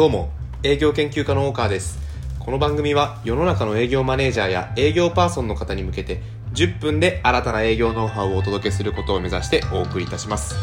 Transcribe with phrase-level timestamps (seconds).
[0.00, 0.30] どうも
[0.62, 1.98] 営業研究家の大川です。
[2.38, 6.22] この番組は世の中の営業マネージャーや営業パーソンの方に向けて
[6.54, 10.54] 10分で新たな営業ノウハウをお届けすることを目指してお送りいたします。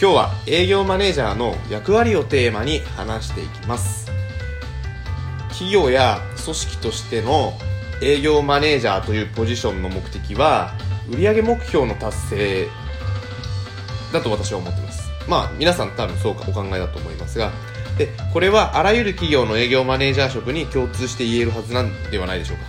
[0.00, 4.06] 今日は営業マネージャーの役割をテーマに話していきます。
[5.48, 7.54] 企業や組織としての
[8.00, 10.74] 営業マネージャーというポジションの目的は
[11.10, 12.68] 売上目標の達成
[14.12, 15.10] だと私は思ってます。
[15.26, 17.50] まあ皆さん多分そうかお考えだと思いますが
[17.98, 22.64] でこれはあらゆる企業の営業マネージャー職に共通して言えるはずなんではないでしょうか。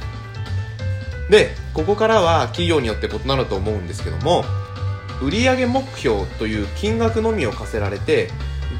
[1.29, 4.43] でここからは企業によって異なると思うんですけども
[5.21, 8.29] 売上目標という金額のみを課せられて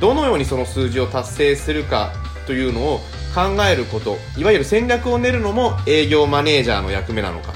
[0.02, 2.12] どのようにその数字を達成するか
[2.48, 3.00] というのを
[3.36, 7.54] 考えることいわゆる戦略を練るのも営業マネージャーの役目なのか。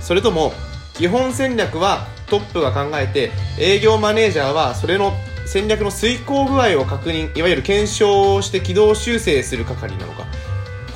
[0.00, 0.52] それとも
[0.92, 5.14] 基本戦略はトップが考えて営業マネージャーはそれの
[5.46, 10.26] 戦略の遂行具合を確認いわゆる検証をして軌道修正する係なのか。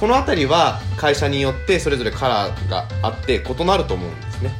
[0.00, 4.54] この辺りは会社によってそれぞれカラーがあって異なると思うんですね。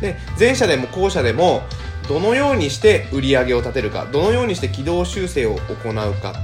[0.00, 1.62] で前者でも後者でも
[2.08, 6.34] どのようにして売り上げを立てるかどのようにして軌道修正を行うか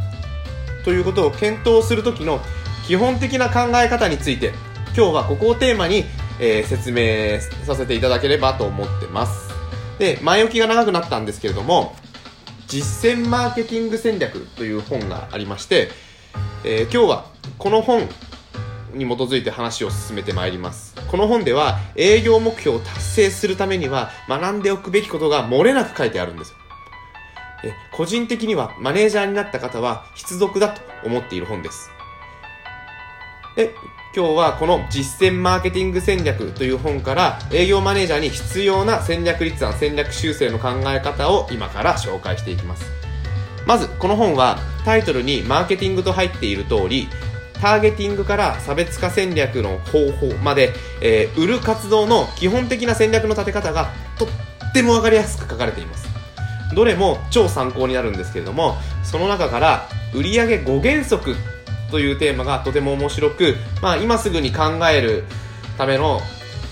[0.84, 2.40] ということを検討するときの
[2.86, 4.52] 基本的な考え方について
[4.96, 6.04] 今日はここをテーマに、
[6.40, 9.48] えー、説明させていただければと思ってます。
[9.98, 11.94] で前置きが長くなったんですけれども
[12.68, 15.88] 実践マーケティング戦略という本がありまして、
[16.64, 18.02] えー、今日はこの本
[18.92, 20.94] に基づいて話を進めてまいります。
[21.10, 26.54] この本では営業目標を達成するためには学んでおくべきことが漏れなく書いてあるんです。
[27.64, 31.90] え個人的にはマネージャーになった方は必読だと思っている本です。
[33.56, 33.74] で
[34.18, 42.84] 今日はこの実践マーケティング戦略という本から営業マネージャーに必要な戦略立案、戦略修正の考え方を今から紹介していきます。
[43.64, 47.06] まず、この本はタイトルにマーケティングと入っている通り、
[47.60, 56.08] ターゲティングから差別化戦略の方法まで、えー、売る活動の基本的な戦略の立て方がとってもわかりやすく書かれています。
[56.74, 61.36] どれも超参考になるんですけれども、その中から売上5原則
[61.90, 65.24] というテーマがとても面白く、まあ、今すぐに考える
[65.76, 66.20] ための、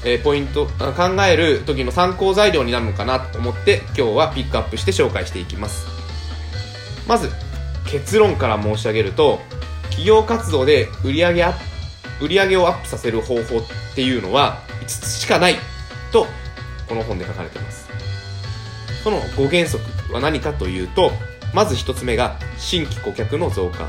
[0.05, 5.87] えー、ポイント考える時の参考材料になるのかなと思って今日はピックアップして紹介していきます。
[7.09, 7.31] まず
[7.87, 9.41] 結論から申し上げると
[9.85, 11.55] 企業活動で売上ア
[12.21, 13.63] 売上をアップさせる方法っ
[13.95, 15.57] ていうのは5つしかない
[16.13, 16.27] と
[16.89, 17.89] この本で書かれています。
[19.03, 21.13] その5原則は何かというと
[21.55, 23.89] まず1つ目が新規顧客の増加。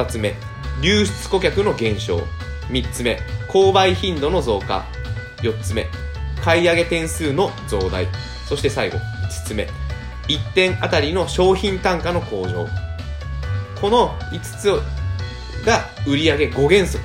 [0.00, 0.34] 2つ目
[0.80, 2.26] 流出顧客の減少。
[2.70, 3.18] 3つ目
[3.48, 4.86] 購買頻度の増加。
[5.42, 5.86] 4つ目
[6.42, 8.06] 買い上げ点数の増大。
[8.48, 9.00] そして最後5
[9.46, 9.68] つ目
[10.28, 12.66] 1点あたりの商品単価の向上。
[13.80, 14.70] この5つ
[15.66, 17.04] が売上5原則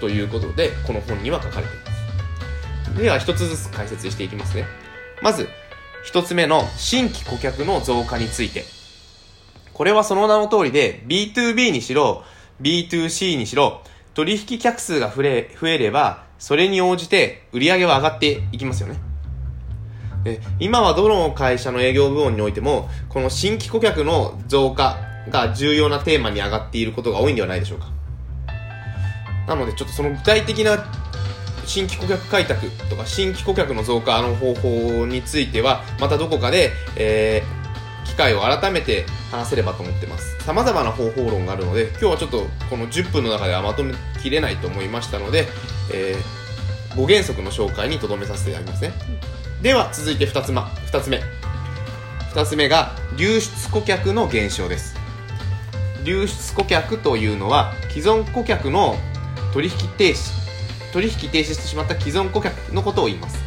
[0.00, 1.86] ということでこの本には書かれていま
[2.96, 2.98] す。
[3.02, 4.66] では1つずつ解説していきますね。
[5.22, 5.48] まず
[6.12, 8.75] 1つ目の新規顧客の増加について。
[9.76, 12.24] これはその名の通りで、B2B にしろ、
[12.62, 13.82] B2C にしろ、
[14.14, 18.98] 取引客数が増え増えれば、それに応じて売り上げは上がっていきますよね。
[20.24, 24.96] で今はどの会社の営業部門においても、この新規顧客の増加
[25.28, 27.88] が重要なテーマに上がっていることが多いんではないでしょうか。
[29.46, 30.86] なので、ちょっとその具体的な
[31.66, 39.04] 新規顧客開拓とか新規顧客の増加の方法については、またどこかで、えー、機会を改めて
[39.36, 40.36] 話せればと思ってます。
[40.44, 45.46] 様々な方法論があるので今日はちょっとこの10分の中ではまとめきれないと思いましたので、
[45.92, 48.92] えー、5原則の紹介にとどめさせていただきますね。
[49.62, 51.20] では続いて2つ目2つ目。
[52.32, 54.96] 2つ目が流出顧客の減少です。
[56.04, 58.96] 流出顧客というのは既存顧客の
[59.52, 60.46] 取引停止。
[60.92, 63.44] 取引停止してしまった既存顧客のことを言います。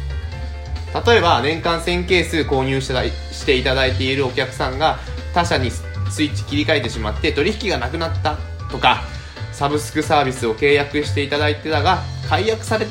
[1.06, 4.98] 例えば年間1000ケース購入していただいているお客さんが
[5.34, 8.36] 他社にスイッチ切り替えてしまって取引がなくなった
[8.70, 9.02] とか
[9.52, 11.98] サブスクサービスを契約していただいてたが
[12.28, 12.86] 解約され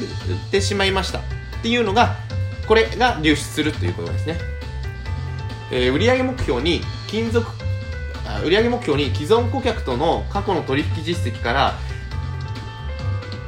[0.52, 1.22] てしまいましたっ
[1.62, 2.16] ていうのが
[2.68, 4.38] これが流出するということですね、
[5.72, 7.48] えー、売上目標に金属
[8.46, 11.74] 売上目標に既存顧客との過去の取引実績から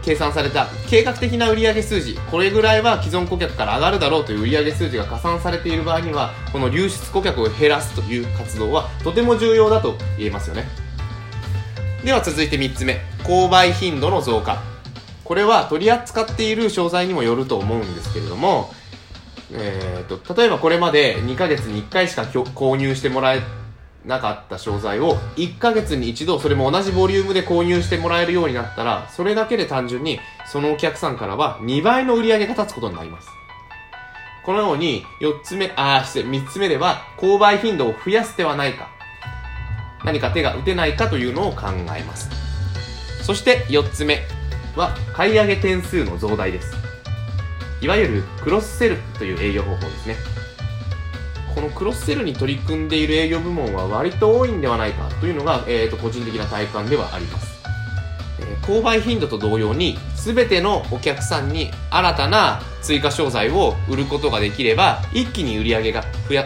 [0.03, 2.15] 計算された計画的な売上数字。
[2.29, 10.65] これぐらいは既存顧客から上がるだろうという売上数字が加算されている場合にはこの流出顧客を減らすという活動はとても重要だと言えますよね。
[12.03, 12.99] では続いて3つ目。
[13.23, 14.61] 購買頻度の増加。
[15.23, 18.73] これは取り扱っている商材にもよると思うんですけれども、
[19.53, 23.41] えーと、例えばこれまで2ヶ月に1回しか購入してもらえ
[24.05, 33.29] なかった商材を1ヶ月に一度それも同じボリュームで購入してもらえるようになったらそれだけで単純にそのお客さんからは2倍の売り上げが立つことになります。
[34.43, 38.89] このように4つ目あ失礼3つ目では購買頻度を増やすではないか
[40.03, 42.29] 何か手が打てないかというのを考えます。
[43.21, 44.21] そして4つ目
[44.75, 46.73] は買い上げ点数の増大です。
[47.81, 50.15] いわゆるクロスセルという営業方法ですね。
[51.61, 57.61] このクロスセルに取り組んでいる営業部門は割と多いんではないかというのが、えー、と個人的な体感ではあります、
[58.39, 66.45] えー、購買頻度と同様に全てのお客さんに新たな追加商材を売ることができれば一気に売り上げが増や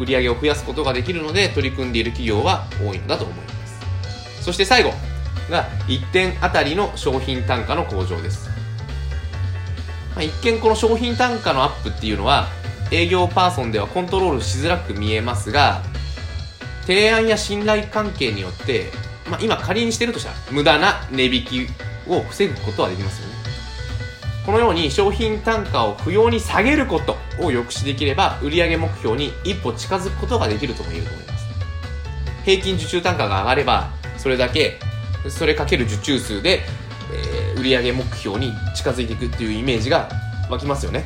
[0.00, 4.42] 売り上げを増やすことができるので取り組んでいる企業は多いんだと思います。
[4.42, 4.90] そして最後
[5.48, 8.48] が1点あたりの商品単価の向上です、
[10.16, 12.48] まあ、一見この商品単価のアップっていうのは
[12.90, 15.82] 営業パーソンではコントロールしづらく見えますが
[16.82, 18.86] 提案や信頼関係によって、
[19.28, 21.66] まあ、今仮にしてるとしたら無駄な値引き
[22.08, 23.34] を防ぐことはできますよね。
[24.46, 31.46] このように商品単価を不要に下げることを抑止できれば売上目標に一歩近づくことができるとも言えると思います。
[32.44, 34.78] 平均受注単価が上がればそれだけ
[35.28, 36.60] それかける受注数で、
[37.12, 40.08] えー、売上目標に近づいていくっていうイメージが
[40.48, 41.04] 湧きますよね。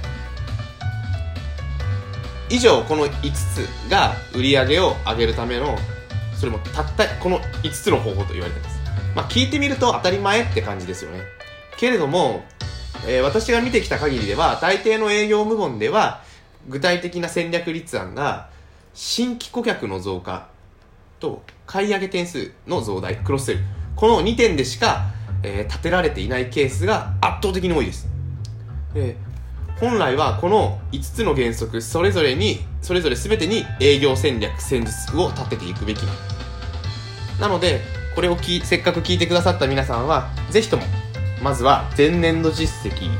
[2.51, 5.79] 以上この5つが売り上げを上げるための
[6.35, 8.81] それもたったこの5つの方法と言われてます。
[9.15, 11.21] まあ聞いてみると当たり前って感じですよね。
[11.77, 12.45] けれども、
[13.07, 16.23] えー、私が見てきた限りでは大抵の営業部門では
[16.69, 18.49] 具体的な戦略立案が
[18.95, 20.49] 新規顧客の増加
[21.21, 23.61] と買い上げ点数の増大クロスセル。
[23.95, 25.05] この2点でしか、
[25.45, 28.09] えー、立てられていないケースが圧倒的に多いです。
[28.93, 29.17] で
[29.81, 36.03] 本来はこの5つの原則それぞれにそれぞれ全てに営業戦略戦術を立てていくべき
[37.41, 37.81] なので
[38.15, 40.83] これをきせっかく聞いてくださった皆さんはぜひとも
[41.43, 43.11] まずは前年度実績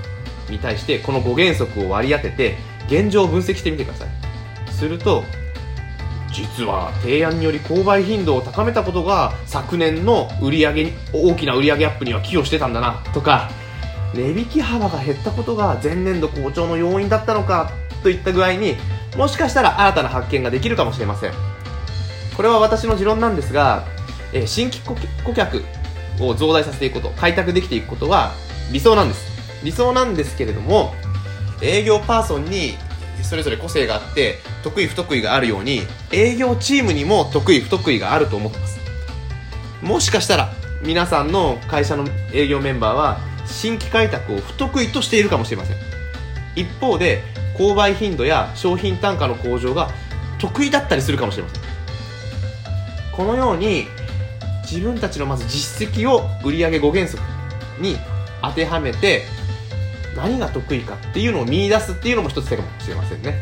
[0.51, 2.57] に対してこの5原則を割り当てて
[2.89, 4.09] 現状を分析してみてください。
[4.73, 5.25] すると
[6.33, 13.51] 実は提案により購買頻度を高めたことが昨年の売上に大きな売上アップには寄与してたんだなとか
[14.15, 17.71] 値引き幅が減ったことが前年度好調の要因だったのか
[18.03, 18.77] といった具合に
[19.17, 21.33] もしかしたら新たな発見ができるかもしれません。
[22.37, 23.85] これは私の持論なんですが、
[24.33, 25.63] え新規顧客
[26.21, 28.33] を増大させていくこと開拓できていくことは
[28.73, 29.31] 理想なんです。
[29.65, 30.95] 理想なんですけれども
[31.61, 32.77] 営業パーソンに
[33.23, 38.81] それぞれ個性があって得意不得意があるように営業チームにも得意不得意があると思ってます。
[39.83, 40.53] もしかしたら
[40.83, 45.77] 皆さんの会社の営業メンバーは新規開拓を不得意としているかもしれません。
[46.57, 47.23] 一方で
[47.57, 49.91] 購買頻度や商品単価の向上が
[50.39, 51.63] 得意だったりするかもしれません。
[53.13, 53.87] このように
[54.63, 57.23] 自分たちのまず実績を売上5原則
[57.81, 57.97] に
[58.43, 59.25] 当てはめて
[60.17, 63.35] 何が得意かっていうのを見出すっていうのも一つ手かもしれませんね。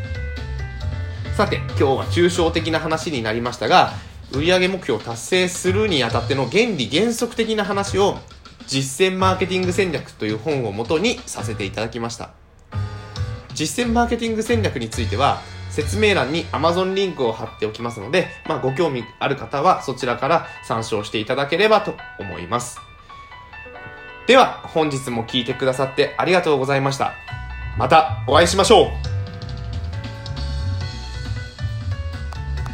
[1.37, 3.93] さて今日は抽象的な話になりましたが
[4.33, 8.19] 売上目標を達成するにあたっての原理原則的な話を
[8.69, 12.31] 実践マーケティング戦略という本をもとにさせていただきました。
[13.55, 22.79] 実践マーケティング戦略については説明欄に Amazon リンクを貼っておきますので、まあ、ご興味ある方はそちらから参照していただければと思います。
[24.27, 27.15] では本日も聴いてくださってありがとうございました。
[27.79, 29.18] またお会いしましょう。